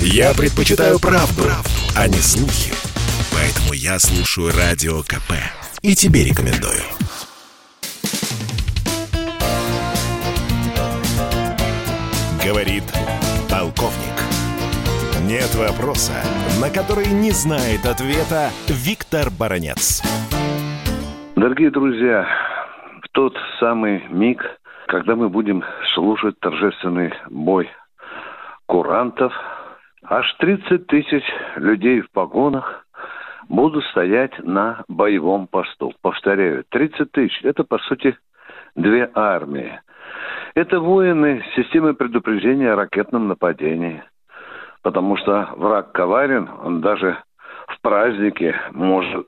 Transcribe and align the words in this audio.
Я 0.00 0.34
предпочитаю 0.34 0.98
правду, 0.98 1.42
правду, 1.42 1.70
а 1.96 2.08
не 2.08 2.18
слухи. 2.18 2.72
Поэтому 3.32 3.72
я 3.74 3.98
слушаю 3.98 4.50
Радио 4.56 5.02
КП. 5.02 5.32
И 5.82 5.94
тебе 5.94 6.24
рекомендую. 6.24 6.82
Говорит 12.44 12.84
полковник. 13.50 14.16
Нет 15.26 15.54
вопроса, 15.56 16.14
на 16.60 16.70
который 16.70 17.06
не 17.06 17.32
знает 17.32 17.84
ответа 17.84 18.50
Виктор 18.68 19.30
Баранец. 19.30 20.02
Дорогие 21.34 21.70
друзья, 21.70 22.26
в 23.02 23.08
тот 23.12 23.36
самый 23.58 24.06
миг, 24.08 24.40
когда 24.86 25.16
мы 25.16 25.28
будем 25.28 25.64
слушать 25.94 26.38
торжественный 26.40 27.12
бой 27.28 27.68
курантов, 28.66 29.32
аж 30.04 30.32
30 30.34 30.86
тысяч 30.86 31.24
людей 31.56 32.00
в 32.00 32.10
погонах 32.10 32.84
будут 33.48 33.84
стоять 33.86 34.38
на 34.44 34.84
боевом 34.88 35.46
посту. 35.46 35.92
Повторяю, 36.02 36.64
30 36.68 37.12
тысяч– 37.12 37.40
это, 37.42 37.64
по 37.64 37.78
сути, 37.78 38.16
две 38.74 39.10
армии. 39.14 39.80
Это 40.54 40.80
воины 40.80 41.44
системы 41.54 41.94
предупреждения 41.94 42.72
о 42.72 42.76
ракетном 42.76 43.28
нападении. 43.28 44.02
Потому 44.82 45.16
что 45.16 45.50
враг 45.56 45.92
коварен, 45.92 46.48
он 46.62 46.80
даже 46.80 47.18
в 47.68 47.80
празднике 47.82 48.54
может 48.72 49.26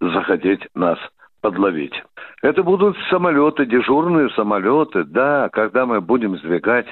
захотеть 0.00 0.66
нас 0.74 0.98
подловить. 1.40 1.94
Это 2.42 2.62
будут 2.62 2.96
самолеты, 3.10 3.66
дежурные 3.66 4.30
самолеты. 4.30 5.04
Да, 5.04 5.48
когда 5.52 5.86
мы 5.86 6.00
будем 6.00 6.36
сдвигать 6.38 6.86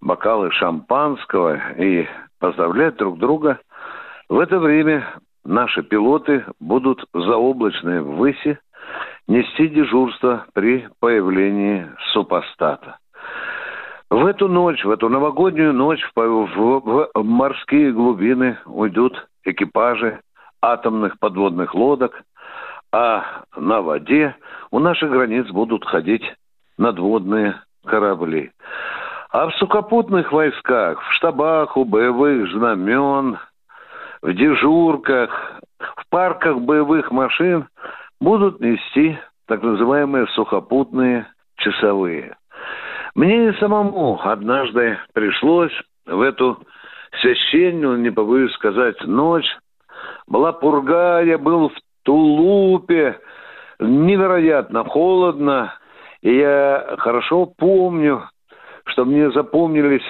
бокалы 0.00 0.50
шампанского 0.52 1.74
и 1.76 2.06
поздравлять 2.38 2.96
друг 2.96 3.18
друга, 3.18 3.60
в 4.28 4.38
это 4.38 4.58
время 4.58 5.06
наши 5.44 5.82
пилоты 5.82 6.44
будут 6.58 7.04
заоблачные 7.12 8.02
выси 8.02 8.58
нести 9.28 9.68
дежурство 9.68 10.46
при 10.54 10.88
появлении 11.00 11.86
супостата. 12.12 12.98
В 14.10 14.26
эту 14.26 14.48
ночь, 14.48 14.84
в 14.84 14.90
эту 14.90 15.08
новогоднюю 15.08 15.72
ночь 15.72 16.02
в, 16.02 16.20
в, 16.20 17.10
в 17.14 17.22
морские 17.22 17.92
глубины 17.92 18.58
уйдут 18.66 19.28
экипажи 19.44 20.20
атомных 20.60 21.18
подводных 21.20 21.74
лодок, 21.74 22.22
а 22.92 23.44
на 23.56 23.80
воде 23.82 24.34
у 24.72 24.80
наших 24.80 25.10
границ 25.10 25.46
будут 25.50 25.84
ходить 25.84 26.24
надводные 26.76 27.62
корабли. 27.86 28.50
А 29.32 29.46
в 29.46 29.54
сухопутных 29.54 30.32
войсках, 30.32 31.00
в 31.00 31.12
штабах 31.12 31.76
у 31.76 31.84
боевых 31.84 32.50
знамен, 32.50 33.38
в 34.22 34.32
дежурках, 34.32 35.60
в 35.78 36.08
парках 36.10 36.58
боевых 36.58 37.12
машин 37.12 37.68
будут 38.20 38.60
нести 38.60 39.16
так 39.46 39.62
называемые 39.62 40.26
сухопутные 40.28 41.28
часовые. 41.58 42.36
Мне 43.14 43.50
и 43.50 43.58
самому 43.58 44.20
однажды 44.20 44.98
пришлось 45.14 45.72
в 46.06 46.20
эту 46.20 46.58
священную, 47.20 48.00
не 48.00 48.10
побоюсь 48.10 48.52
сказать, 48.54 49.00
ночь. 49.04 49.46
Была 50.26 50.52
пурга, 50.52 51.20
я 51.22 51.38
был 51.38 51.68
в 51.68 51.74
Тулупе, 52.02 53.20
невероятно 53.78 54.82
холодно. 54.84 55.72
И 56.20 56.34
я 56.34 56.96
хорошо 56.98 57.46
помню, 57.46 58.24
что 58.90 59.04
мне 59.04 59.30
запомнились 59.30 60.04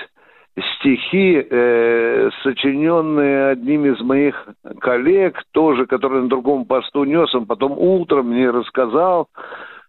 стихи, 0.77 1.47
э, 1.48 2.31
сочиненные 2.42 3.50
одним 3.50 3.86
из 3.86 4.00
моих 4.00 4.48
коллег, 4.81 5.42
тоже, 5.53 5.86
который 5.86 6.23
на 6.23 6.28
другом 6.28 6.64
посту 6.64 7.05
нес, 7.05 7.34
он 7.34 7.47
потом 7.47 7.78
утром 7.78 8.28
мне 8.28 8.51
рассказал, 8.51 9.28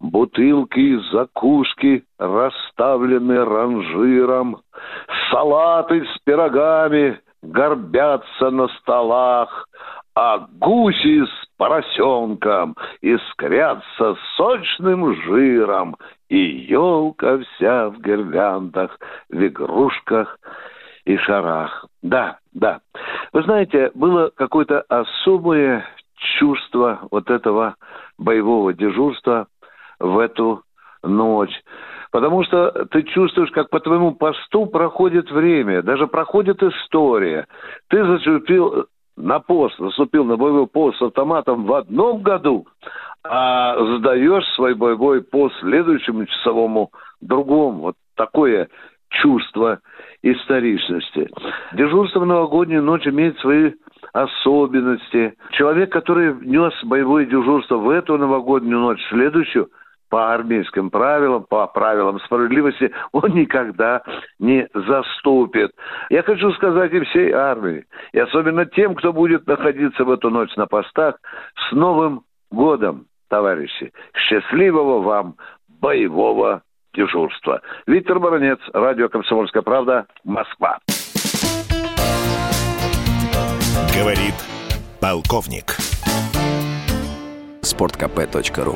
Бутылки, 0.02 0.98
закуски 1.12 2.04
расставлены 2.18 3.46
ранжиром, 3.46 4.58
салаты 5.30 6.04
с 6.06 6.18
пирогами 6.24 7.20
горбятся 7.44 8.50
на 8.50 8.68
столах, 8.80 9.68
а 10.16 10.48
гуси 10.60 11.24
с 11.24 11.41
поросенком 11.62 12.76
искрятся 13.02 14.18
сочным 14.36 15.14
жиром, 15.26 15.96
и 16.28 16.40
елка 16.40 17.38
вся 17.38 17.90
в 17.90 18.02
гирляндах, 18.02 18.98
в 19.30 19.46
игрушках 19.46 20.40
и 21.06 21.18
шарах. 21.18 21.86
Да, 22.02 22.40
да. 22.52 22.80
Вы 23.32 23.44
знаете, 23.44 23.92
было 23.94 24.32
какое-то 24.34 24.84
особое 24.90 25.86
чувство 26.40 27.02
вот 27.12 27.30
этого 27.30 27.76
боевого 28.18 28.74
дежурства 28.74 29.46
в 30.00 30.18
эту 30.18 30.64
ночь. 31.04 31.62
Потому 32.12 32.44
что 32.44 32.72
ты 32.90 33.04
чувствуешь, 33.04 33.52
как 33.52 33.70
по 33.70 33.80
твоему 33.80 34.16
посту 34.16 34.66
проходит 34.66 35.30
время, 35.30 35.84
даже 35.84 36.08
проходит 36.08 36.64
история. 36.64 37.46
Ты 37.88 38.04
заступил 38.04 38.88
на 39.22 39.40
пост, 39.40 39.78
заступил 39.78 40.26
на 40.26 40.38
боевой 40.38 40.68
пост 40.68 40.98
с 40.98 41.02
автоматом 41.02 41.66
в 41.66 41.74
одном 41.74 42.22
году, 42.22 42.68
а 43.24 43.76
сдаешь 43.98 44.46
свой 44.56 44.74
боевой 44.74 45.22
пост 45.22 45.56
следующему 45.60 46.26
часовому 46.26 46.92
другому. 47.22 47.80
Вот 47.80 47.96
такое 48.16 48.68
чувство 49.10 49.80
историчности. 50.24 51.30
Дежурство 51.74 52.20
в 52.20 52.26
новогоднюю 52.26 52.84
ночь 52.84 53.08
имеет 53.08 53.38
свои 53.40 53.72
особенности. 54.14 55.36
Человек, 55.52 55.92
который 55.92 56.34
внес 56.34 56.74
боевое 56.84 57.26
дежурство 57.26 57.78
в 57.78 57.90
эту 57.90 58.18
новогоднюю 58.18 58.80
ночь, 58.80 59.02
следующую– 59.10 59.70
по 60.12 60.34
армейским 60.34 60.90
правилам, 60.90 61.46
по 61.50 61.66
правилам 61.68 62.20
справедливости, 62.20 62.92
он 63.14 63.32
никогда 63.32 64.04
не 64.40 64.68
заступит. 64.74 65.72
Я 66.10 66.22
хочу 66.22 66.52
сказать 66.52 66.94
и 66.94 67.00
всей 67.06 67.32
армии, 67.32 67.86
и 68.12 68.20
особенно 68.20 68.66
тем, 68.66 68.94
кто 68.94 69.14
будет 69.14 69.48
находиться 69.48 70.04
в 70.04 70.12
эту 70.12 70.30
ночь 70.30 70.54
на 70.58 70.68
постах, 70.68 71.16
с 71.56 71.72
Новым 71.72 72.24
годом, 72.52 73.06
товарищи! 73.30 73.94
Счастливого 74.14 75.02
вам 75.02 75.36
боевого 75.80 76.62
дежурства. 76.94 77.62
Виктор 77.88 78.20
Баранец, 78.20 78.60
радио 78.74 79.08
«Комсомольская 79.08 79.64
правда», 79.64 80.08
Москва. 80.26 80.80
Говорит 83.98 84.36
полковник. 85.00 85.78
Спорткп.ру 87.62 88.76